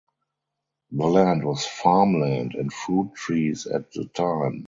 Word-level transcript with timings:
The 0.89 1.05
land 1.05 1.45
was 1.45 1.63
farm 1.63 2.19
land 2.19 2.55
and 2.55 2.73
fruit 2.73 3.13
trees 3.13 3.67
at 3.67 3.91
the 3.91 4.05
time. 4.05 4.59